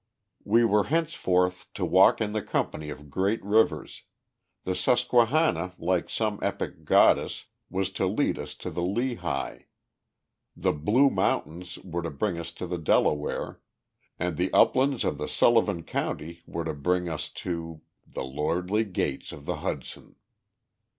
We 0.43 0.65
were 0.65 0.85
henceforth 0.85 1.71
to 1.75 1.85
walk 1.85 2.21
in 2.21 2.33
the 2.33 2.41
company 2.41 2.89
of 2.89 3.11
great 3.11 3.39
rivers: 3.45 4.05
the 4.63 4.73
Susquehanna, 4.73 5.73
like 5.77 6.09
some 6.09 6.39
epic 6.41 6.85
goddess, 6.85 7.45
was 7.69 7.91
to 7.91 8.07
lead 8.07 8.39
us 8.39 8.55
to 8.55 8.71
the 8.71 8.81
Lehigh; 8.81 9.65
the 10.55 10.73
Blue 10.73 11.11
Mountains 11.11 11.77
were 11.83 12.01
to 12.01 12.09
bring 12.09 12.39
us 12.39 12.51
to 12.53 12.65
the 12.65 12.79
Delaware; 12.79 13.61
and 14.17 14.37
the 14.37 14.51
uplands 14.53 15.03
of 15.05 15.21
Sullivan 15.29 15.83
County 15.83 16.41
were 16.47 16.63
to 16.65 16.73
bring 16.73 17.07
us 17.07 17.29
to 17.45 17.81
the 18.03 18.23
lordly 18.23 18.85
gates 18.85 19.31
of 19.31 19.45
the 19.45 19.57
Hudson. 19.57 20.15